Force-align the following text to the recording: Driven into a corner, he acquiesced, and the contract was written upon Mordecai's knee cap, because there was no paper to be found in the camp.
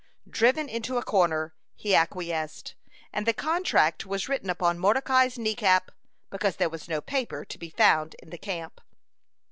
Driven 0.27 0.67
into 0.67 0.97
a 0.97 1.03
corner, 1.03 1.53
he 1.75 1.93
acquiesced, 1.93 2.73
and 3.13 3.27
the 3.27 3.33
contract 3.35 4.03
was 4.03 4.27
written 4.27 4.49
upon 4.49 4.79
Mordecai's 4.79 5.37
knee 5.37 5.53
cap, 5.53 5.91
because 6.31 6.55
there 6.55 6.71
was 6.71 6.89
no 6.89 7.01
paper 7.01 7.45
to 7.45 7.57
be 7.59 7.69
found 7.69 8.15
in 8.17 8.31
the 8.31 8.39
camp. 8.39 8.81